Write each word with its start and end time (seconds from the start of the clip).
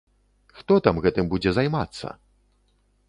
Хто 0.61 0.77
там 0.87 1.01
гэтым 1.07 1.29
будзе 1.33 1.49
займацца?! 1.59 2.07